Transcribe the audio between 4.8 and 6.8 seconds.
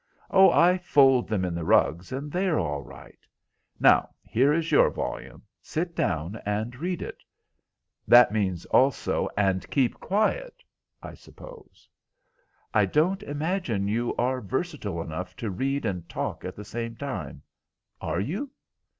volume. Sit down there and